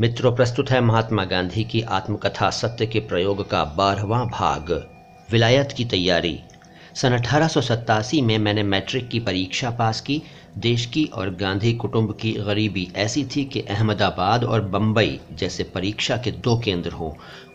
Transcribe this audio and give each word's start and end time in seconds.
मित्रों, 0.00 0.34
प्रस्तुत 0.36 0.70
है 0.70 0.80
महात्मा 0.80 1.24
गांधी 1.24 1.62
की 1.64 1.80
आत्मकथा 1.82 2.50
सत्य 2.50 2.86
के 2.86 3.00
प्रयोग 3.00 3.50
का 3.50 3.64
बारहवां 3.64 4.26
भाग। 4.26 4.70
विलायत 5.32 5.72
की 5.76 5.84
तैयारी। 5.84 6.38
सन 6.94 7.12
अठारह 7.12 7.48
सौ 7.48 7.60
सतासी 7.60 8.20
में 8.20 8.36
मैंने 8.38 8.62
मैट्रिक 8.62 9.08
की 9.08 9.20
परीक्षा 9.20 9.70
पास 9.70 10.00
की। 10.00 10.22
देश 10.58 10.86
की 10.86 11.04
और 11.04 11.34
गांधी 11.34 11.72
कुटुंब 11.72 12.16
की 12.20 12.32
गरीबी 12.32 12.88
ऐसी 12.96 13.24
थी 13.24 13.44
कि 13.44 13.60
अहमदाबाद 13.60 14.44
और 14.44 14.68
बम्बई 14.68 15.18
जैसे 15.32 15.64
परीक्षा 15.64 16.16
के 16.16 16.30
दो 16.30 16.58
केंद्र 16.58 16.90
हों 16.90 17.10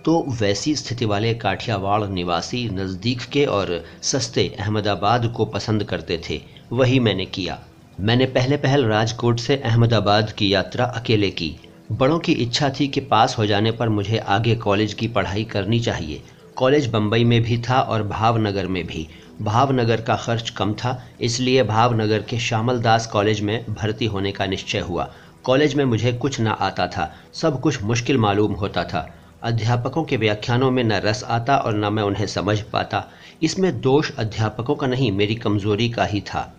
तो 0.06 0.26
वैसी 0.42 0.76
स्थिति 0.76 1.06
वाले 1.06 1.34
काठियावाड़ 1.34 2.04
निवासी 2.04 2.70
नज़दीक 2.70 3.22
के 3.22 3.46
और 3.46 3.84
सस्ते 4.02 4.48
अहमदाबाद 4.60 5.34
को 5.38 5.46
पसंद 5.46 5.84
करते 5.84 6.22
थे। 6.30 6.42
वही 6.72 7.00
मैंने 7.00 7.26
किया। 7.26 7.60
मैंने 8.00 8.26
पहले 8.26 8.58
पहल 8.58 8.86
राजकोट 8.86 9.40
से 9.40 9.62
अहमदाबाद 9.66 10.32
की 10.32 10.54
यात्रा 10.54 10.86
अकेले 10.86 11.30
की। 11.32 11.56
बड़ों 11.92 12.20
की 12.20 12.32
इच्छा 12.32 12.70
थी 12.70 12.88
कि 12.88 13.00
पास 13.00 13.38
हो 13.38 13.46
जाने 13.46 13.72
पर 13.72 13.90
मुझे 13.90 14.18
आगे 14.18 14.56
कॉलेज 14.56 14.94
की 14.94 15.08
पढ़ाई 15.08 15.44
करनी 15.44 15.80
चाहिए। 15.80 16.22
कॉलेज 16.56 16.88
बम्बई 16.88 17.24
में 17.24 17.42
भी 17.44 17.58
था 17.58 17.80
और 17.82 18.04
भावनगर 18.04 18.68
में 18.68 18.86
भी। 18.88 19.08
भावनगर 19.42 20.02
का 20.02 20.16
खर्च 20.16 20.50
कम 20.50 20.74
था, 20.74 21.04
इसलिए 21.22 21.64
भावनगर 21.64 22.22
के 22.22 22.40
श्यामल 22.40 22.80
दास 22.80 23.08
कॉलेज 23.08 23.42
में 23.42 23.66
भर्ती 23.70 24.06
होने 24.06 24.32
का 24.32 24.46
निश्चय 24.46 24.80
हुआ। 24.80 25.10
कॉलेज 25.44 25.76
में 25.76 25.86
मुझे 25.86 26.14
कुछ 26.14 26.42
न 26.42 26.48
आता 26.48 26.88
था, 26.88 27.14
सब 27.34 27.62
कुछ 27.62 27.84
मुश्किल 27.84 28.18
मालूम 28.18 28.54
होता 28.54 28.84
था। 28.84 29.08
अध्यापकों 29.44 30.04
के 30.04 30.18
व्याख्यानों 30.18 30.72
में 30.72 30.84
न 30.84 30.92
रस 30.92 31.24
आता 31.24 31.58
और 31.58 31.78
न 31.78 31.94
मैं 31.94 32.04
उन्हें 32.04 32.28
समझ 32.28 32.60
पाता। 32.62 33.08
इसमें 33.44 33.82
दोष 33.82 34.12
अध्यापकों 34.18 34.76
का 34.76 34.88
नहीं, 34.88 35.12
मेरी 35.12 35.36
कमज़ोरी 35.36 35.90
का 35.90 36.06
ही 36.06 36.22
था। 36.22 36.54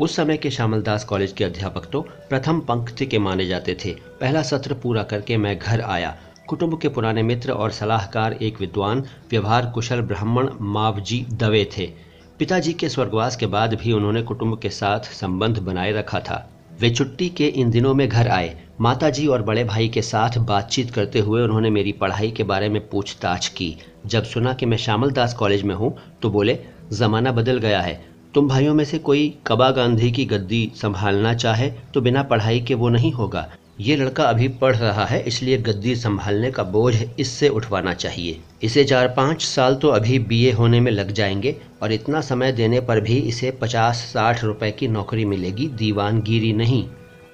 उस 0.00 0.14
समय 0.16 0.36
के 0.36 0.50
श्यामल 0.50 0.82
दास 0.82 1.04
कॉलेज 1.04 1.32
के 1.32 1.44
अध्यापक 1.44 1.86
तो 1.92 2.00
प्रथम 2.28 2.58
पंक्ति 2.60 3.06
के 3.06 3.18
माने 3.18 3.46
जाते 3.46 3.76
थे। 3.84 3.92
पहला 4.20 4.42
सत्र 4.42 4.74
पूरा 4.74 5.02
करके 5.02 5.36
मैं 5.36 5.58
घर 5.58 5.80
आया। 5.80 6.14
कुटुंब 6.48 6.78
के 6.80 6.88
पुराने 6.88 7.22
मित्र 7.22 7.52
और 7.52 7.70
सलाहकार 7.70 8.32
एक 8.32 8.60
विद्वान, 8.60 9.02
व्यवहार 9.30 9.66
कुशल 9.66 10.00
ब्राह्मण 10.00 10.48
मावजी 10.60 11.24
दवे 11.32 11.64
थे। 11.76 11.86
पिताजी 12.38 12.72
के 12.72 12.88
स्वर्गवास 12.88 13.36
के 13.36 13.46
बाद 13.46 13.74
भी 13.74 13.92
उन्होंने 13.92 14.22
कुटुंब 14.22 14.58
के 14.58 14.70
साथ 14.70 15.10
संबंध 15.12 15.58
बनाए 15.58 15.92
रखा 15.92 16.20
था। 16.20 16.48
वे 16.80 16.90
छुट्टी 16.90 17.28
के 17.28 17.46
इन 17.46 17.70
दिनों 17.70 17.94
में 17.94 18.08
घर 18.08 18.28
आए। 18.28 18.56
माताजी 18.80 19.26
और 19.26 19.42
बड़े 19.42 19.64
भाई 19.64 19.88
के 19.88 20.02
साथ 20.02 20.38
बातचीत 20.38 20.90
करते 20.90 21.20
हुए 21.20 21.42
उन्होंने 21.42 21.70
मेरी 21.70 21.92
पढ़ाई 21.92 22.30
के 22.30 22.44
बारे 22.44 22.68
में 22.68 22.88
पूछताछ 22.88 23.48
की। 23.48 23.74
जब 24.06 24.24
सुना 24.24 24.52
कि 24.52 24.66
मैं 24.66 24.76
श्यामल 24.76 25.10
दास 25.10 25.34
कॉलेज 25.34 25.62
में 25.62 25.74
हूँ 25.74 25.96
तो 26.22 26.30
बोले, 26.30 26.58
ज़माना 26.92 27.32
बदल 27.32 27.58
गया 27.58 27.80
है। 27.80 28.17
तुम 28.34 28.48
भाइयों 28.48 28.74
में 28.74 28.84
से 28.84 28.98
कोई 28.98 29.28
कबा 29.46 29.70
गांधी 29.70 30.10
की 30.12 30.24
गद्दी 30.24 30.70
संभालना 30.76 31.32
चाहे 31.34 31.70
तो 31.94 32.00
बिना 32.00 32.22
पढ़ाई 32.22 32.60
के 32.60 32.74
वो 32.74 32.88
नहीं 32.88 33.12
होगा। 33.12 33.46
ये 33.80 33.96
लड़का 33.96 34.24
अभी 34.24 34.48
पढ़ 34.48 34.74
रहा 34.76 35.04
है, 35.04 35.22
इसलिए 35.22 35.58
गद्दी 35.58 35.94
संभालने 35.96 36.50
का 36.50 36.62
बोझ 36.62 36.94
इससे 37.18 37.48
उठवाना 37.48 37.94
चाहिए। 37.94 38.38
इसे 38.62 38.84
चार 38.84 39.08
पाँच 39.08 39.42
साल 39.42 39.74
तो 39.74 39.88
अभी 39.88 40.18
बीए 40.18 40.50
होने 40.52 40.80
में 40.80 40.90
लग 40.92 41.12
जाएँगे, 41.12 41.54
और 41.82 41.92
इतना 41.92 42.20
समय 42.20 42.52
देने 42.52 42.80
पर 42.80 43.00
भी 43.00 43.16
इसे 43.18 43.50
पचास 43.50 43.96
साठ 44.12 44.44
रुपए 44.44 44.70
की 44.70 44.88
नौकरी 44.88 45.24
मिलेगी, 45.24 45.66
दीवानगिरी 45.68 46.52
नहीं। 46.52 46.84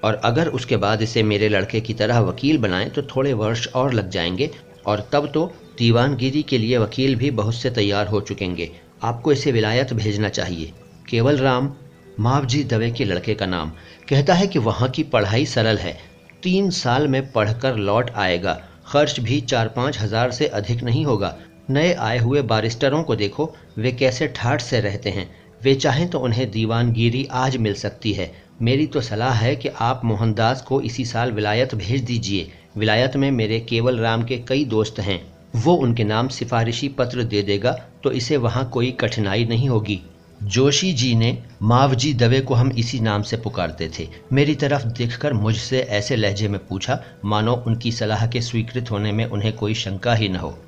और 0.05 0.21
अगर 0.25 0.49
उसके 0.49 0.77
बाद 0.77 1.03
इसे 1.03 1.23
मेरे 1.23 1.49
लड़के 1.49 1.81
की 1.81 1.95
तरह 1.95 2.21
वकील 2.21 2.59
बनाएँ 2.59 2.89
तो 2.91 3.03
थोड़े 3.07 3.33
वर्ष 3.33 3.67
और 3.69 3.93
लग 3.93 4.11
जाएँगे, 4.11 4.51
और 4.87 5.09
तब 5.13 5.31
तो 5.35 5.47
दीवानगिरी 5.79 6.43
के 6.43 6.59
लिए 6.59 6.79
वकील 6.79 7.17
भी 7.17 7.31
बहुत 7.33 7.55
से 7.55 7.71
तैयार 7.71 8.07
हो 8.07 8.21
चुकेंगे। 8.21 8.71
आपको 9.03 9.33
इसे 9.33 9.53
विलायत 9.53 9.93
भेजना 9.93 10.29
चाहिए। 10.29 10.73
केवल 11.09 11.37
राम 11.37 11.73
मावजी 12.21 12.63
दवे 12.65 12.91
के 12.91 13.05
लड़के 13.05 13.35
का 13.35 13.47
नाम। 13.47 13.73
कहता 14.09 14.35
है 14.35 14.47
कि 14.47 14.59
वहाँ 14.59 14.89
की 14.89 15.03
पढ़ाई 15.03 15.47
सरल 15.47 15.79
है। 15.79 15.97
तीन 16.43 16.71
साल 16.71 17.09
में 17.09 17.33
पढ़कर 17.33 17.77
लौट 17.77 18.11
आएगा। 18.11 18.61
खर्च 18.87 19.21
भी 19.21 19.41
चार 19.41 19.69
पाँच 19.69 19.99
हज़ार 19.99 20.31
से 20.31 20.47
अधिक 20.47 20.83
नहीं 20.83 21.05
होगा। 21.05 21.35
नए 21.71 21.93
आए 21.93 22.19
हुए 22.19 22.43
बारिस्टरों 22.43 23.03
को 23.03 23.17
देखो, 23.17 23.55
वे 23.79 23.93
कैसे 23.93 24.27
ठाठ 24.29 24.61
से 24.61 24.81
रहते 24.81 25.11
हैं। 25.11 25.29
वे 25.63 25.75
चाहें 25.75 26.09
तो 26.11 26.19
उन्हें 26.19 26.51
दीवानगिरी 26.51 27.27
आज 27.33 27.57
मिल 27.57 27.75
सकती 27.75 28.13
है। 28.13 28.31
मेरी 28.63 28.87
तो 28.87 29.01
सलाह 29.01 29.33
है 29.33 29.55
कि 29.57 29.69
आप 29.81 30.01
मोहनदास 30.05 30.63
को 30.63 30.81
इसी 30.81 31.05
साल 31.05 31.33
विलायत 31.33 31.75
भेज 31.75 32.03
दीजिए। 32.03 32.51
विलायत 32.77 33.17
में 33.17 33.31
मेरे 33.31 33.61
केवल 33.61 33.99
राम 33.99 34.25
के 34.25 34.39
कई 34.39 34.65
दोस्त 34.65 35.01
हैं। 35.01 35.21
वो 35.57 35.75
उनके 35.75 36.05
नाम 36.05 36.29
सिफारिशी 36.29 36.89
पत्र 36.89 37.23
दे 37.25 37.43
देगा 37.43 37.73
तो 38.03 38.13
इसे 38.13 38.37
वहाँ 38.37 38.69
कोई 38.71 38.91
कठिनाई 38.91 39.45
नहीं 39.45 39.69
होगी। 39.69 40.01
जोशी 40.45 40.93
जी 40.93 41.15
ने, 41.15 41.39
मावजी 41.63 42.15
दवे 42.15 42.41
को 42.41 42.55
हम 42.55 42.73
इसी 42.73 43.01
नाम 43.01 43.23
से 43.23 43.37
पुकारते 43.37 43.91
थे। 43.99 44.09
मेरी 44.33 44.55
तरफ़ 44.55 44.87
देखकर 44.87 45.33
मुझसे 45.33 45.81
ऐसे 45.81 46.17
लहजे 46.17 46.49
में 46.49 46.67
पूछा, 46.67 47.03
मानो 47.25 47.65
उनकी 47.67 47.93
सलाह 47.93 48.27
के 48.27 48.41
स्वीकृत 48.41 48.91
होने 48.91 49.13
में 49.13 49.25
उन्हें 49.25 49.53
कोई 49.53 49.75
शंका 49.75 50.15
ही 50.15 50.29
न 50.29 50.37
हो। 50.37 50.59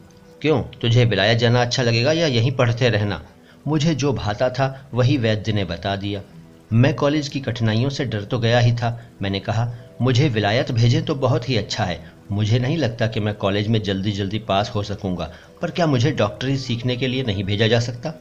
क्यों, 0.43 0.63
तुझे 0.63 1.07
बिलाया 1.07 1.35
जाना 1.35 1.63
अच्छा 1.63 1.83
लगेगा 1.83 2.13
या 2.13 2.27
यहीं 2.27 2.53
पढ़ते 2.53 2.89
रहना? 2.89 3.23
मुझे 3.69 3.95
जो 3.95 4.13
भाता 4.13 4.51
था, 4.51 4.89
वही 4.95 5.17
वैद्य 5.17 5.53
ने 5.53 5.65
बता 5.65 5.97
दिया। 5.97 6.21
मैं 6.73 6.95
कॉलेज 6.95 7.29
की 7.29 7.41
कठिनाइयों 7.41 7.91
से 7.91 8.05
डर 8.05 8.25
तो 8.25 8.39
गया 8.39 8.59
ही 8.59 8.73
था। 8.73 9.11
मैंने 9.23 9.41
कहा, 9.41 9.75
मुझे 10.03 10.29
विलायत 10.29 10.73
भेजें 10.73 11.05
तो 11.05 11.15
बहुत 11.15 11.49
ही 11.49 11.57
अच्छा 11.57 11.85
है। 11.85 12.13
मुझे 12.33 12.59
नहीं 12.59 12.77
लगता 12.77 13.07
कि 13.07 13.21
मैं 13.21 13.35
कॉलेज 13.35 13.69
में 13.69 13.83
जल्दी 13.83 14.13
जल्दी 14.13 14.39
पास 14.39 14.73
हो 14.75 14.83
सकूँगा, 14.83 15.33
पर 15.63 15.71
क्या 15.71 15.87
मुझे 15.87 16.11
डॉक्टरी 16.11 16.57
सीखने 16.57 16.97
के 16.97 17.09
लिए 17.09 17.23
नहीं 17.23 17.45
भेजा 17.45 17.69
जा 17.69 17.81
सकता? 17.81 18.15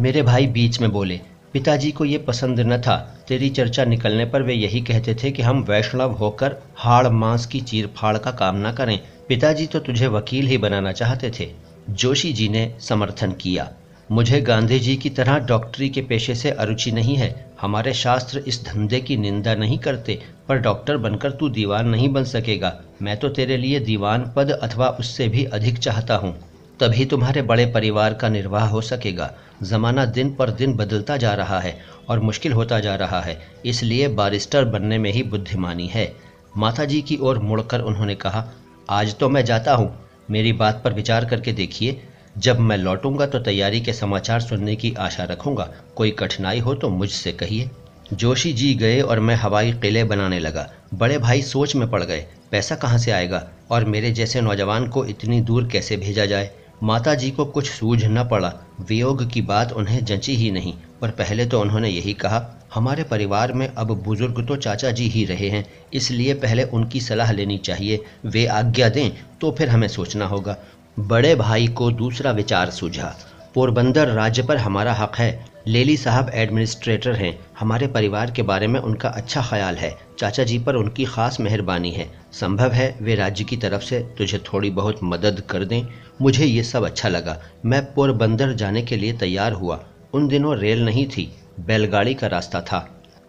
मेरे 0.00 0.20
भाई 0.22 0.46
बीच 0.46 0.80
में 0.80 0.90
बोले, 0.92 1.18
पिताजी 1.52 1.90
को 1.90 2.04
ये 2.04 2.18
पसंद 2.18 2.60
न 2.60 2.76
था। 2.78 2.96
तेरी 3.28 3.48
चर्चा 3.50 3.84
निकलने 3.84 4.24
पर 4.24 4.42
वे 4.42 4.54
यही 4.54 4.80
कहते 4.80 5.14
थे 5.14 5.30
कि 5.30 5.42
हम 5.42 5.62
वैष्णव 5.62 6.12
होकर 6.12 6.54
हाड़ 6.76 7.08
मांस 7.08 7.46
की 7.46 7.60
चीर 7.60 7.86
फाड़ 7.96 8.16
का 8.18 8.30
काम 8.30 8.66
न 8.66 8.72
करें। 8.72 8.98
पिताजी 9.28 9.66
तो 9.66 9.78
तुझे 9.78 10.06
वकील 10.06 10.46
ही 10.46 10.58
बनाना 10.58 10.92
चाहते 10.92 11.30
थे। 11.30 11.48
जोशी 11.90 12.32
जी 12.32 12.48
ने 12.48 12.74
समर्थन 12.80 13.32
किया। 13.32 13.70
मुझे 14.10 14.40
गांधी 14.40 14.78
जी 14.78 14.96
की 14.96 15.10
तरह 15.10 15.38
डॉक्टरी 15.38 15.88
के 15.88 16.02
पेशे 16.02 16.34
से 16.34 16.50
अरुचि 16.50 16.92
नहीं 16.92 17.16
है। 17.16 17.34
हमारे 17.60 17.92
शास्त्र 17.94 18.38
इस 18.38 18.64
धंधे 18.64 19.00
की 19.00 19.16
निंदा 19.16 19.54
नहीं 19.54 19.78
करते, 19.78 20.18
पर 20.48 20.58
डॉक्टर 20.58 20.96
बनकर 20.96 21.30
तू 21.30 21.48
दीवान 21.48 21.88
नहीं 21.88 22.08
बन 22.08 22.24
सकेगा। 22.24 22.76
मैं 23.02 23.16
तो 23.16 23.28
तेरे 23.28 23.56
लिए 23.56 23.80
दीवान 23.80 24.32
पद 24.36 24.50
अथवा 24.52 24.88
उससे 24.90 25.28
भी 25.28 25.44
अधिक 25.44 25.78
चाहता 25.78 26.16
हूँ। 26.16 26.38
तभी 26.80 27.04
तुम्हारे 27.04 27.40
बड़े 27.42 27.64
परिवार 27.66 28.14
का 28.14 28.28
निर्वाह 28.28 28.66
हो 28.66 28.80
सकेगा। 28.80 29.30
ज़माना 29.62 30.04
दिन 30.06 30.32
पर 30.34 30.50
दिन 30.50 30.74
बदलता 30.74 31.16
जा 31.16 31.32
रहा 31.34 31.58
है 31.60 31.76
और 32.08 32.20
मुश्किल 32.20 32.52
होता 32.52 32.78
जा 32.80 32.94
रहा 32.94 33.20
है, 33.20 33.36
इसलिए 33.64 34.06
बारिस्टर 34.10 34.64
बनने 34.64 34.98
में 34.98 35.10
ही 35.12 35.22
बुद्धिमानी 35.22 35.86
है। 35.86 36.12
माता 36.56 36.84
जी 36.84 37.00
की 37.02 37.16
ओर 37.16 37.38
मुड़कर 37.38 37.80
उन्होंने 37.80 38.14
कहा, 38.14 38.44
आज 38.90 39.14
तो 39.14 39.28
मैं 39.28 39.44
जाता 39.44 39.74
हूँ। 39.74 39.92
मेरी 40.30 40.52
बात 40.52 40.80
पर 40.84 40.92
विचार 40.92 41.24
करके 41.24 41.52
देखिए। 41.52 42.00
जब 42.38 42.58
मैं 42.60 42.76
लौटूँगा 42.76 43.26
तो 43.26 43.38
तैयारी 43.38 43.80
के 43.80 43.92
समाचार 43.92 44.40
सुनने 44.40 44.76
की 44.76 44.92
आशा 44.98 45.24
रखूँगा। 45.24 45.68
कोई 45.96 46.10
कठिनाई 46.10 46.58
हो 46.58 46.74
तो 46.74 46.88
मुझसे 46.88 47.32
कहिए। 47.32 47.68
जोशी 48.12 48.52
जी 48.52 48.72
गए 48.74 49.00
और 49.00 49.20
मैं 49.20 49.34
हवाई 49.34 49.72
किले 49.72 50.04
बनाने 50.04 50.38
लगा। 50.38 50.68
बड़े 50.94 51.18
भाई 51.18 51.42
सोच 51.42 51.74
में 51.76 51.88
पड़ 51.90 52.02
गए, 52.02 52.24
पैसा 52.50 52.74
कहाँ 52.76 52.98
से 52.98 53.10
आएगा? 53.10 53.46
और 53.70 53.84
मेरे 53.84 54.10
जैसे 54.10 54.40
नौजवान 54.40 54.88
को 54.88 55.04
इतनी 55.04 55.40
दूर 55.40 55.68
कैसे 55.68 55.96
भेजा 55.96 56.26
जाए? 56.26 56.50
माता 56.82 57.14
जी 57.14 57.30
को 57.30 57.44
कुछ 57.44 57.68
सूझ 57.70 58.04
न 58.04 58.22
पड़ा। 58.24 58.52
वियोग 58.80 59.28
की 59.30 59.40
बात 59.42 59.72
उन्हें 59.72 60.04
जंची 60.04 60.34
ही 60.36 60.50
नहीं, 60.50 60.72
पर 61.00 61.10
पहले 61.10 61.46
तो 61.46 61.60
उन्होंने 61.60 61.88
यही 61.88 62.12
कहा, 62.12 62.42
हमारे 62.74 63.02
परिवार 63.02 63.52
में 63.52 63.66
अब 63.68 63.90
बुज़ुर्ग 64.04 64.46
तो 64.48 64.56
चाचा 64.56 64.90
जी 64.90 65.08
ही 65.08 65.24
रहे 65.24 65.48
हैं, 65.50 65.64
इसलिए 65.94 66.34
पहले 66.34 66.64
उनकी 66.64 67.00
सलाह 67.00 67.32
लेनी 67.32 67.58
चाहिए। 67.58 68.04
वे 68.26 68.46
आज्ञा 68.46 68.88
दें 68.88 69.10
तो 69.40 69.50
फिर 69.50 69.68
हमें 69.68 69.88
सोचना 69.88 70.26
होगा। 70.26 70.56
बड़े 70.98 71.34
भाई 71.34 71.66
को 71.68 71.90
दूसरा 71.92 72.30
विचार 72.30 72.70
सूझा। 72.70 73.14
पोरबंदर 73.54 74.08
राज्य 74.08 74.42
पर 74.42 74.56
हमारा 74.56 74.92
हक 74.92 75.16
है 75.16 75.49
लेली 75.68 75.96
साहब 75.96 76.30
एडमिनिस्ट्रेटर 76.34 77.12
हैं। 77.12 77.38
हमारे 77.58 77.86
परिवार 77.86 78.30
के 78.30 78.42
बारे 78.42 78.66
में 78.66 78.80
उनका 78.80 79.08
अच्छा 79.08 79.42
ख्याल 79.42 79.74
है। 79.74 79.98
चाचा 80.18 80.44
जी 80.44 80.58
पर 80.58 80.74
उनकी 80.74 81.04
ख़ास 81.04 81.40
मेहरबानी 81.40 81.90
है। 81.90 82.10
संभव 82.32 82.72
है 82.72 82.96
वे 83.02 83.14
राज्य 83.14 83.44
की 83.44 83.56
तरफ़ 83.56 83.82
से 83.82 84.00
तुझे 84.18 84.38
थोड़ी 84.38 84.70
बहुत 84.70 85.00
मदद 85.04 85.42
कर 85.50 85.64
दें। 85.64 85.82
मुझे 86.22 86.44
ये 86.44 86.62
सब 86.62 86.84
अच्छा 86.84 87.08
लगा। 87.08 87.42
मैं 87.64 87.94
पोरबंदर 87.94 88.52
जाने 88.52 88.82
के 88.82 88.96
लिए 88.96 89.12
तैयार 89.12 89.52
हुआ। 89.52 89.84
उन 90.14 90.28
दिनों 90.28 90.56
रेल 90.56 90.84
नहीं 90.84 91.06
थी। 91.06 91.32
बैलगाड़ी 91.60 92.14
का 92.14 92.26
रास्ता 92.26 92.60
था। 92.60 92.78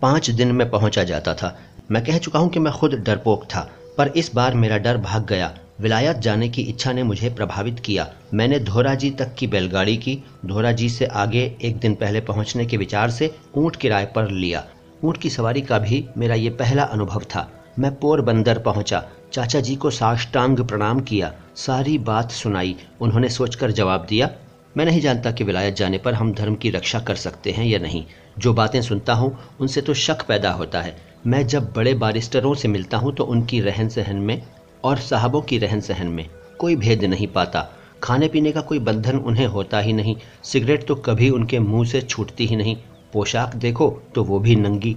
पाँच 0.01 0.29
दिन 0.29 0.51
में 0.51 0.69
पहुँचा 0.69 1.03
जाता 1.03 1.33
था। 1.33 1.59
मैं 1.91 2.03
कह 2.03 2.17
चुका 2.17 2.39
हूँ 2.39 2.49
कि 2.49 2.59
मैं 2.59 2.73
खुद 2.73 2.93
डरपोक 2.93 3.43
था, 3.43 3.71
पर 3.97 4.07
इस 4.07 4.35
बार 4.35 4.53
मेरा 4.53 4.77
डर 4.77 4.97
भाग 4.97 5.25
गया। 5.25 5.53
विलायत 5.81 6.17
जाने 6.17 6.47
की 6.49 6.61
इच्छा 6.61 6.91
ने 6.93 7.03
मुझे 7.03 7.29
प्रभावित 7.29 7.79
किया। 7.79 8.07
मैंने 8.33 8.59
धोराजी 8.59 9.09
तक 9.11 9.33
की 9.35 9.47
बैलगाड़ी 9.47 9.95
की। 9.97 10.17
धोराजी 10.45 10.89
से 10.89 11.05
आगे 11.05 11.57
एक 11.61 11.77
दिन 11.77 11.95
पहले 11.95 12.21
पहुँचने 12.21 12.65
के 12.65 12.77
विचार 12.77 13.09
से 13.09 13.33
ऊँट 13.55 13.75
किराए 13.75 14.05
पर 14.05 14.29
लिया। 14.31 14.63
ऊँट 15.03 15.17
की 15.17 15.29
सवारी 15.29 15.61
का 15.61 15.79
भी 15.79 16.05
मेरा 16.17 16.35
ये 16.35 16.49
पहला 16.49 16.83
अनुभव 16.83 17.23
था। 17.25 17.47
मैं 17.79 17.93
पोरबंदर 17.95 18.59
पहुँचा। 18.59 19.03
चाचा 19.33 19.59
जी 19.59 19.75
को 19.75 19.89
साष्टांग 19.89 20.59
प्रणाम 20.59 20.99
किया। 20.99 21.33
सारी 21.55 21.97
बात 21.97 22.31
सुनाई। 22.31 22.75
उन्होंने 23.01 23.29
सोचकर 23.29 23.71
जवाब 23.71 24.05
दिया, 24.09 24.29
मैं 24.77 24.85
नहीं 24.85 25.01
जानता 25.01 25.31
कि 25.31 25.43
विलायत 25.43 25.75
जाने 25.75 25.97
पर 25.97 26.13
हम 26.13 26.33
धर्म 26.33 26.55
की 26.55 26.69
रक्षा 26.69 26.99
कर 26.99 27.15
सकते 27.15 27.51
हैं 27.51 27.65
या 27.65 27.79
नहीं। 27.79 28.05
जो 28.39 28.53
बातें 28.53 28.81
सुनता 28.81 29.13
हूँ, 29.13 29.37
उनसे 29.59 29.81
तो 29.81 29.93
शक 29.93 30.25
पैदा 30.27 30.51
होता 30.51 30.81
है। 30.81 30.95
मैं 31.27 31.45
जब 31.47 31.73
बड़े 31.73 31.93
बारिस्टरों 31.93 32.53
से 32.53 32.67
मिलता 32.67 32.97
हूँ 32.97 33.15
तो 33.15 33.23
उनकी 33.23 33.59
रहन 33.61 33.89
सहन 33.89 34.15
में 34.15 34.41
और 34.83 34.97
साहबों 34.97 35.41
की 35.41 35.57
रहन 35.57 35.81
सहन 35.81 36.07
में 36.07 36.25
कोई 36.59 36.75
भेद 36.75 37.03
नहीं 37.03 37.27
पाता। 37.27 37.67
खाने 38.03 38.27
पीने 38.27 38.51
का 38.51 38.61
कोई 38.61 38.79
बंधन 38.79 39.17
उन्हें 39.17 39.45
होता 39.47 39.79
ही 39.79 39.93
नहीं। 39.93 40.15
सिगरेट 40.43 40.87
तो 40.87 40.95
कभी 40.95 41.29
उनके 41.29 41.59
मुँह 41.59 41.85
से 41.85 42.01
छूटती 42.01 42.45
ही 42.45 42.55
नहीं। 42.55 42.75
पोशाक 43.13 43.55
देखो 43.55 43.89
तो 44.15 44.23
वो 44.23 44.39
भी 44.39 44.55
नंगी। 44.55 44.95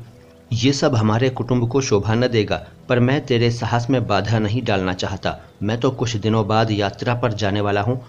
ये 0.52 0.72
सब 0.72 0.94
हमारे 0.94 1.28
कुटुंब 1.30 1.68
को 1.68 1.80
शोभा 1.80 2.14
न 2.14 2.28
देगा, 2.28 2.56
पर 2.88 3.00
मैं 3.00 3.24
तेरे 3.26 3.50
साहस 3.50 3.86
में 3.90 4.06
बाधा 4.06 4.38
नहीं 4.38 4.62
डालना 4.62 4.92
चाहता। 4.92 5.36
मैं 5.62 5.80
तो 5.80 5.90
कुछ 5.90 6.16
दिनों 6.16 6.46
बाद 6.48 6.70
यात्रा 6.70 7.14
पर 7.14 7.32
जाने 7.32 7.60
वाला 7.60 7.80
हूँ। 7.80 8.00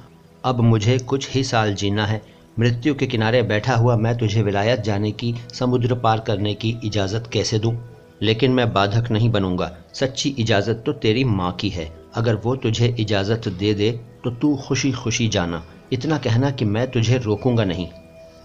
अब 0.46 0.60
मुझे 0.60 0.98
कुछ 1.00 1.30
ही 1.32 1.44
साल 1.44 1.74
जीना 1.74 2.06
है। 2.06 2.22
मृत्यु 2.60 2.94
के 2.96 3.08
किनारे 3.08 3.42
बैठा 3.42 3.76
हुआ 3.76 3.96
मैं 3.96 4.18
तुझे 4.18 4.42
विलायत 4.42 4.80
जाने 4.80 5.12
की, 5.12 5.34
समुद्र 5.54 5.96
पार 5.96 6.20
करने 6.20 6.54
की 6.54 6.78
इजाज़त 6.84 7.30
कैसे 7.34 7.60
दूँ? 7.60 7.76
लेकिन 8.22 8.52
मैं 8.52 8.72
बाधक 8.74 9.12
नहीं 9.12 9.30
बनूँगा। 9.30 9.72
सच्ची 9.94 10.30
इजाज़त 10.30 10.84
तो 10.86 10.94
तेरी 10.94 11.24
माँ 11.24 11.52
की 11.52 11.70
है। 11.70 11.92
अगर 12.16 12.36
वो 12.36 12.56
तुझे 12.56 12.96
इजाज़त 13.00 13.48
दे 13.50 13.74
दे 13.74 13.92
तो 14.24 14.32
तू 14.32 14.56
खुशी 14.58 14.92
खुशी 14.92 15.28
जाना। 15.28 15.64
इतना 15.94 16.18
कहना 16.18 16.52
कि 16.52 16.66
मैं 16.66 16.90
तुझे 16.92 17.18
रोकूँगा 17.18 17.64
नहीं। 17.64 17.88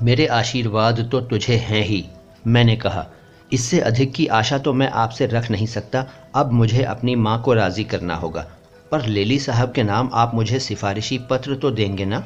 मेरे 0.02 0.26
आशीर्वाद 0.26 1.08
तो 1.12 1.20
तुझे 1.20 1.56
हैं 1.56 1.84
ही, 1.84 2.04
मैंने 2.46 2.76
कहा। 2.76 3.06
इससे 3.52 3.80
अधिक 3.80 4.12
की 4.12 4.26
आशा 4.26 4.58
तो 4.58 4.72
मैं 4.72 4.90
आपसे 4.90 5.26
रख 5.26 5.50
नहीं 5.50 5.66
सकता। 5.66 6.06
अब 6.34 6.52
मुझे 6.52 6.82
अपनी 6.82 7.14
माँ 7.16 7.40
को 7.42 7.54
राज़ी 7.54 7.84
करना 7.84 8.14
होगा। 8.14 8.46
पर 8.90 9.06
लेली 9.06 9.38
साहब 9.38 9.72
के 9.72 9.82
नाम 9.82 10.10
आप 10.14 10.34
मुझे 10.34 10.58
सिफारिशी 10.58 11.18
पत्र 11.30 11.54
तो 11.54 11.70
देंगे 11.70 12.04
ना? 12.04 12.24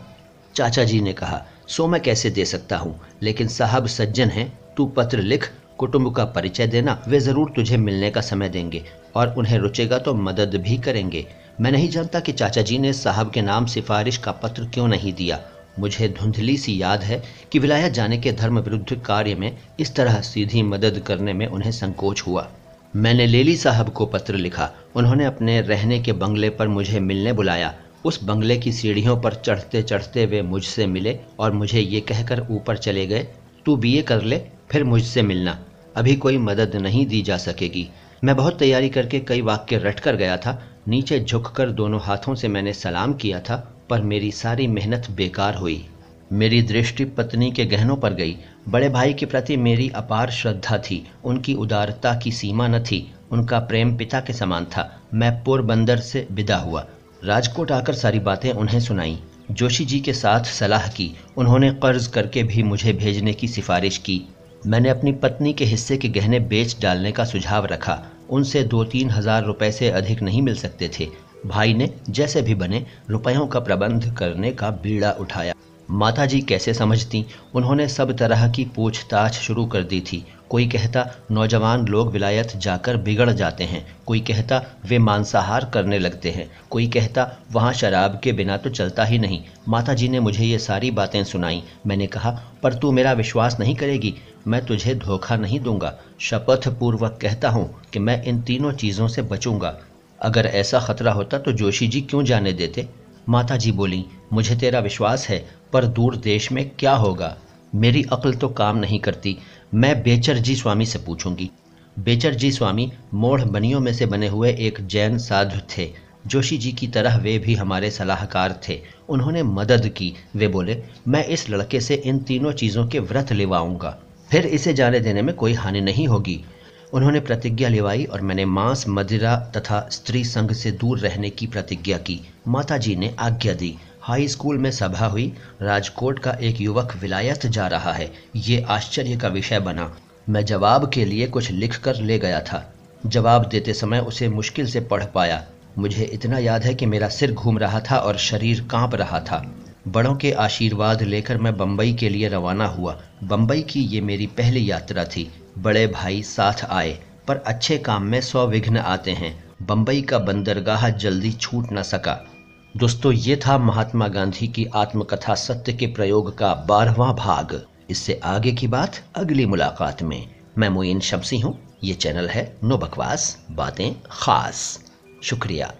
चाचा 0.54 0.84
जी 0.84 1.00
ने 1.00 1.12
कहा, 1.12 1.42
सो 1.68 1.86
मैं 1.86 2.00
कैसे 2.00 2.30
दे 2.30 2.44
सकता 2.44 2.76
हूँ? 2.76 3.00
लेकिन 3.22 3.48
साहब 3.48 3.86
सज्जन 3.86 4.28
हैं, 4.28 4.58
तू 4.76 4.86
पत्र 4.86 5.18
लिख 5.18 5.50
कुटुंब 5.78 6.14
का 6.14 6.24
परिचय 6.24 6.66
देना, 6.66 6.98
वे 7.08 7.20
ज़रूर 7.20 7.52
तुझे 7.56 7.76
मिलने 7.76 8.10
का 8.10 8.20
समय 8.20 8.48
देंगे 8.48 8.82
और 9.16 9.34
उन्हें 9.38 9.58
रुचेगा 9.58 9.98
तो 9.98 10.14
मदद 10.14 10.54
भी 10.56 10.76
करेंगे। 10.78 11.26
मैं 11.60 11.72
नहीं 11.72 11.88
जानता 11.88 12.20
कि 12.20 12.32
चाचा 12.32 12.62
जी 12.62 12.78
ने 12.78 12.92
साहब 12.92 13.30
के 13.30 13.42
नाम 13.42 13.66
सिफारिश 13.66 14.16
का 14.16 14.32
पत्र 14.32 14.64
क्यों 14.64 14.86
नहीं 14.88 15.12
दिया। 15.12 15.40
मुझे 15.78 16.08
धुंधली 16.08 16.56
सी 16.56 16.80
याद 16.82 17.02
है 17.02 17.22
कि 17.52 17.58
विलायत 17.58 17.92
जाने 17.92 18.18
के 18.18 18.32
धर्म 18.32 18.58
विरुद्ध 18.58 19.00
कार्य 19.06 19.34
में 19.34 19.56
इस 19.80 19.94
तरह 19.96 20.20
सीधी 20.20 20.62
मदद 20.62 21.02
करने 21.06 21.32
में 21.32 21.46
उन्हें 21.46 21.70
संकोच 21.72 22.22
हुआ। 22.26 22.48
मैंने 22.94 23.26
लेली 23.26 23.56
साहब 23.56 23.88
को 23.88 24.06
पत्र 24.06 24.34
लिखा। 24.34 24.70
उन्होंने 24.96 25.24
अपने 25.24 25.60
रहने 25.60 25.98
के 25.98 26.12
बंगले 26.14 26.50
पर 26.50 26.68
मुझे 26.68 27.00
मिलने 27.00 27.32
बुलाया। 27.32 27.74
उस 28.04 28.22
बंगले 28.24 28.56
की 28.56 28.72
सीढ़ियों 28.72 29.20
पर 29.20 29.34
चढ़ते 29.36 29.82
चढ़ते 29.82 30.26
वे 30.26 30.42
मुझसे 30.42 30.86
मिले 30.86 31.18
और 31.38 31.52
मुझे 31.52 31.80
ये 31.80 32.00
कहकर 32.00 32.46
ऊपर 32.50 32.76
चले 32.76 33.06
गए, 33.06 33.26
तू 33.66 33.76
बीए 33.76 34.02
कर 34.02 34.22
ले। 34.22 34.42
फिर 34.70 34.84
मुझसे 34.84 35.22
मिलना। 35.22 35.64
अभी 35.96 36.16
कोई 36.16 36.38
मदद 36.38 36.76
नहीं 36.76 37.06
दी 37.06 37.22
जा 37.22 37.36
सकेगी। 37.36 37.88
मैं 38.24 38.36
बहुत 38.36 38.58
तैयारी 38.58 38.88
करके 38.88 39.20
कई 39.20 39.40
वाक्य 39.40 39.78
रट 39.78 40.00
कर 40.00 40.16
गया 40.16 40.36
था। 40.36 40.64
नीचे 40.88 41.20
झुककर 41.20 41.70
दोनों 41.70 42.00
हाथों 42.00 42.34
से 42.34 42.48
मैंने 42.48 42.72
सलाम 42.72 43.14
किया 43.14 43.40
था, 43.40 43.76
पर 43.90 44.00
मेरी 44.00 44.32
सारी 44.32 44.66
मेहनत 44.66 45.06
बेकार 45.10 45.54
हुई। 45.54 45.86
मेरी 46.32 46.62
दृष्टि 46.62 47.04
पत्नी 47.04 47.50
के 47.50 47.64
गहनों 47.64 47.96
पर 47.96 48.12
गई। 48.12 48.36
बड़े 48.68 48.88
भाई 48.88 49.12
के 49.12 49.26
प्रति 49.26 49.56
मेरी 49.56 49.88
अपार 49.88 50.30
श्रद्धा 50.30 50.78
थी। 50.78 51.08
उनकी 51.24 51.54
उदारता 51.54 52.18
की 52.18 52.32
सीमा 52.32 52.68
न 52.68 52.82
थी। 52.82 53.14
उनका 53.30 53.58
प्रेम 53.58 53.96
पिता 53.96 54.20
के 54.20 54.32
समान 54.32 54.64
था। 54.64 55.02
मैं 55.14 55.44
पोरबंदर 55.44 55.98
से 55.98 56.28
विदा 56.30 56.56
हुआ। 56.56 56.86
राजकोट 57.24 57.72
आकर 57.72 57.94
सारी 57.94 58.18
बातें 58.18 58.50
उन्हें 58.50 58.80
सुनाई। 58.80 59.18
जोशी 59.50 59.84
जी 59.84 60.00
के 60.00 60.12
साथ 60.12 60.40
सलाह 60.40 60.88
की। 60.88 61.16
उन्होंने 61.36 61.70
कर्ज 61.70 62.06
करके 62.06 62.42
भी 62.42 62.62
मुझे 62.62 62.92
भेजने 62.92 63.32
की 63.32 63.48
सिफारिश 63.48 63.98
की। 63.98 64.22
मैंने 64.66 64.88
अपनी 64.88 65.12
पत्नी 65.12 65.52
के 65.52 65.64
हिस्से 65.64 65.96
के 65.96 66.08
गहने 66.08 66.38
बेच 66.40 66.76
डालने 66.82 67.12
का 67.12 67.24
सुझाव 67.24 67.66
रखा। 67.66 68.02
उनसे 68.30 68.62
दो 68.62 68.84
तीन 68.84 69.10
हज़ार 69.10 69.44
रुपए 69.44 69.70
से 69.72 69.90
अधिक 69.90 70.22
नहीं 70.22 70.42
मिल 70.42 70.54
सकते 70.54 70.90
थे। 71.00 71.08
भाई 71.46 71.74
ने, 71.74 71.90
जैसे 72.10 72.42
भी 72.42 72.54
बने, 72.54 72.86
रुपयों 73.10 73.46
का 73.46 73.60
प्रबंध 73.60 74.14
करने 74.18 74.52
का 74.52 74.70
बीड़ा 74.70 75.10
उठाया। 75.10 75.54
माता 75.90 76.26
जी 76.26 76.40
कैसे 76.40 76.74
समझती? 76.74 77.24
उन्होंने 77.54 77.88
सब 77.88 78.16
तरह 78.16 78.48
की 78.48 78.64
पूछताछ 78.64 79.34
शुरू 79.34 79.66
कर 79.66 79.82
दी 79.82 80.00
थी। 80.00 80.24
कोई 80.54 80.66
कहता, 80.66 81.14
नौजवान 81.30 81.86
लोग 81.86 82.12
विलायत 82.12 82.56
जाकर 82.56 82.96
बिगड़ 82.96 83.30
जाते 83.30 83.64
हैं। 83.64 83.96
कोई 84.06 84.20
कहता, 84.20 84.62
वे 84.86 84.98
मांसाहार 84.98 85.70
करने 85.74 85.98
लगते 85.98 86.30
हैं। 86.30 86.50
कोई 86.70 86.86
कहता, 86.86 87.38
वहाँ 87.52 87.72
शराब 87.72 88.20
के 88.24 88.32
बिना 88.32 88.56
तो 88.56 88.70
चलता 88.70 89.04
ही 89.04 89.18
नहीं। 89.18 89.42
माता 89.68 89.94
जी 89.94 90.08
ने 90.08 90.20
मुझे 90.20 90.44
ये 90.44 90.58
सारी 90.58 90.90
बातें 90.90 91.24
सुनाई। 91.24 91.62
मैंने 91.86 92.06
कहा, 92.06 92.42
पर 92.62 92.74
तू 92.74 92.92
मेरा 92.92 93.12
विश्वास 93.12 93.60
नहीं 93.60 93.74
करेगी। 93.74 94.14
मैं 94.46 94.66
तुझे 94.66 94.94
धोखा 94.94 95.36
नहीं 95.36 95.60
दूँगा। 95.60 95.98
शपथ 96.20 96.68
पूर्वक 96.68 97.18
कहता 97.22 97.48
हूँ 97.48 97.82
कि 97.92 97.98
मैं 97.98 98.22
इन 98.22 98.40
तीनों 98.40 98.72
चीज़ों 98.72 99.08
से 99.08 99.22
बचूँगा। 99.22 99.78
अगर 100.22 100.46
ऐसा 100.46 100.80
खतरा 100.80 101.12
होता 101.12 101.38
तो 101.38 101.52
जोशी 101.52 101.88
जी 101.88 102.00
क्यों 102.00 102.24
जाने 102.24 102.52
देते? 102.52 102.88
माता 103.28 103.56
जी 103.56 103.72
बोली, 103.72 104.04
मुझे 104.32 104.56
तेरा 104.56 104.80
विश्वास 104.80 105.28
है, 105.28 105.48
पर 105.72 105.84
दूर 105.84 106.16
देश 106.16 106.52
में 106.52 106.70
क्या 106.78 106.92
होगा? 106.92 107.36
मेरी 107.74 108.02
अक्ल 108.02 108.34
तो 108.34 108.48
काम 108.48 108.76
नहीं 108.76 109.00
करती। 109.00 109.38
मैं 109.74 110.02
बेचर 110.02 110.38
जी 110.38 110.56
स्वामी 110.56 110.86
से 110.86 110.98
पूछूँगी। 110.98 111.50
बेचर 111.98 112.34
जी 112.34 112.52
स्वामी 112.52 112.92
मोढ़ 113.14 113.42
बनियों 113.42 113.80
में 113.80 113.92
से 113.94 114.06
बने 114.06 114.28
हुए 114.28 114.52
एक 114.52 114.86
जैन 114.86 115.18
साधु 115.18 115.60
थे। 115.78 115.90
जोशी 116.26 116.58
जी 116.58 116.72
की 116.72 116.86
तरह 116.86 117.16
वे 117.16 117.38
भी 117.38 117.54
हमारे 117.54 117.90
सलाहकार 117.90 118.60
थे। 118.68 118.80
उन्होंने 119.08 119.42
मदद 119.42 119.88
की। 119.88 120.14
वे 120.36 120.48
बोले, 120.48 120.82
मैं 121.08 121.24
इस 121.24 121.50
लड़के 121.50 121.80
से 121.80 121.94
इन 121.94 122.18
तीनों 122.18 122.52
चीज़ों 122.52 122.86
के 122.86 122.98
व्रत 122.98 123.32
लिवाऊँगा। 123.32 123.98
फिर 124.30 124.46
इसे 124.46 124.74
जाने 124.74 125.00
देने 125.00 125.22
में 125.22 125.34
कोई 125.34 125.52
हानि 125.52 125.80
नहीं 125.80 126.08
होगी। 126.08 126.44
उन्होंने 126.92 127.20
प्रतिज्ञा 127.20 127.68
लिवाई 127.68 128.04
और 128.04 128.20
मैंने 128.20 128.44
मांस, 128.44 128.84
मदिरा 128.88 129.36
तथा 129.36 129.88
स्त्री 129.92 130.24
संघ 130.24 130.52
से 130.52 130.70
दूर 130.70 130.98
रहने 130.98 131.30
की 131.30 131.46
प्रतिज्ञा 131.46 131.98
की। 131.98 132.20
माता 132.48 132.78
जी 132.78 132.96
ने 132.96 133.14
आज्ञा 133.18 133.52
दी। 133.52 133.76
हाई 134.06 134.28
स्कूल 134.28 134.58
में 134.58 134.70
सभा 134.70 135.06
हुई। 135.06 135.32
राजकोट 135.62 136.18
का 136.18 136.30
एक 136.30 136.60
युवक 136.60 136.92
विलायत 137.00 137.46
जा 137.46 137.66
रहा 137.66 137.92
है। 137.92 138.12
ये 138.36 138.66
आश्चर्य 138.68 139.16
का 139.16 139.28
विषय 139.28 139.60
बना। 139.60 139.96
मैं 140.28 140.44
जवाब 140.44 140.90
के 140.94 141.04
लिए 141.04 141.26
कुछ 141.26 141.50
लिख 141.50 141.78
कर 141.78 141.96
ले 141.96 142.18
गया 142.18 142.40
था। 142.40 142.74
जवाब 143.06 143.48
देते 143.48 143.72
समय 143.72 143.98
उसे 143.98 144.28
मुश्किल 144.28 144.66
से 144.66 144.80
पढ़ 144.80 145.04
पाया। 145.04 145.46
मुझे 145.78 146.04
इतना 146.04 146.38
याद 146.38 146.64
है 146.64 146.74
कि 146.74 146.86
मेरा 146.86 147.08
सिर 147.08 147.32
घूम 147.32 147.58
रहा 147.58 147.80
था 147.80 147.96
और 147.96 148.16
शरीर 148.16 148.68
काँप 148.70 148.94
रहा 148.94 149.20
था। 149.20 149.54
बड़ों 149.88 150.16
के 150.16 150.32
आशीर्वाद 150.32 151.02
लेकर 151.02 151.38
मैं 151.38 151.56
बम्बई 151.56 151.92
के 151.92 152.08
लिए 152.08 152.28
रवाना 152.28 152.66
हुआ। 152.66 153.00
बम्बई 153.24 153.62
की 153.62 153.80
ये 153.80 154.00
मेरी 154.00 154.26
पहली 154.26 154.70
यात्रा 154.70 155.04
थी। 155.04 155.34
बड़े 155.58 155.86
भाई 155.86 156.22
साथ 156.22 156.64
आए, 156.70 156.98
पर 157.28 157.36
अच्छे 157.36 157.78
काम 157.78 158.02
में 158.02 158.20
सौ 158.20 158.46
विघ्न 158.46 158.76
आते 158.76 159.10
हैं। 159.10 159.44
बम्बई 159.62 160.02
का 160.02 160.18
बंदरगाह 160.18 160.88
जल्दी 160.88 161.32
छूट 161.32 161.68
न 161.72 161.82
सका। 161.82 162.30
दोस्तों, 162.76 163.12
ये 163.12 163.36
था 163.36 163.58
महात्मा 163.58 164.08
गांधी 164.08 164.48
की 164.48 164.64
आत्मकथा 164.64 165.34
सत्य 165.34 165.72
के 165.72 165.86
प्रयोग 165.86 166.38
का 166.38 166.54
बारहवा 166.54 167.12
भाग। 167.12 167.66
इससे 167.90 168.20
आगे 168.24 168.52
की 168.52 168.68
बात 168.68 168.96
अगली 169.14 169.46
मुलाकात 169.46 170.02
में। 170.02 170.34
मैं 170.58 170.68
मोइन 170.68 171.00
शमसी 171.00 171.38
हूँ। 171.38 171.78
ये 171.84 171.94
चैनल 171.94 172.28
है 172.28 172.56
नो 172.64 172.78
बकवास, 172.78 173.46
बातें 173.50 173.94
खास। 174.10 174.84
शुक्रिया। 175.22 175.72